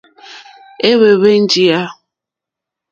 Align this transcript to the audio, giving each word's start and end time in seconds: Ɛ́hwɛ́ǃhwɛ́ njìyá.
Ɛ́hwɛ́ǃhwɛ́ 0.89 1.33
njìyá. 1.43 1.81